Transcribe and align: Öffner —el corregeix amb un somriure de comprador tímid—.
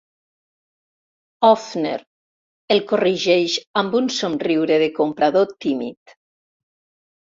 Öffner 1.49 1.99
—el 2.77 2.83
corregeix 2.93 3.61
amb 3.85 4.01
un 4.03 4.13
somriure 4.19 4.83
de 4.87 4.93
comprador 5.01 5.57
tímid—. 5.65 6.21